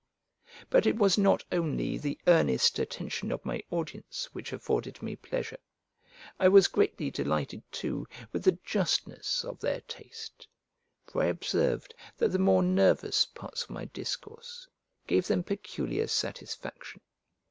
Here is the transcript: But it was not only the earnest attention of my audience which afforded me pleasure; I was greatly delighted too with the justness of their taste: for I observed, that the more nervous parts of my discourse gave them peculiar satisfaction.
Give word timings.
But 0.71 0.87
it 0.87 0.95
was 0.95 1.15
not 1.19 1.43
only 1.51 1.95
the 1.95 2.17
earnest 2.25 2.79
attention 2.79 3.31
of 3.31 3.45
my 3.45 3.61
audience 3.69 4.29
which 4.33 4.51
afforded 4.51 4.99
me 5.03 5.15
pleasure; 5.15 5.59
I 6.39 6.47
was 6.47 6.67
greatly 6.67 7.11
delighted 7.11 7.61
too 7.71 8.07
with 8.31 8.43
the 8.43 8.57
justness 8.65 9.45
of 9.45 9.59
their 9.59 9.81
taste: 9.81 10.47
for 11.05 11.21
I 11.21 11.25
observed, 11.27 11.93
that 12.17 12.29
the 12.29 12.39
more 12.39 12.63
nervous 12.63 13.27
parts 13.27 13.61
of 13.65 13.69
my 13.69 13.85
discourse 13.85 14.67
gave 15.05 15.27
them 15.27 15.43
peculiar 15.43 16.07
satisfaction. 16.07 17.01